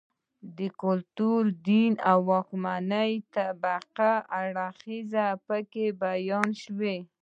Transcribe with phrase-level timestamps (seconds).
[0.57, 6.95] د کلتور، دین او واکمنې طبقې اړخونه په کې بیان شوي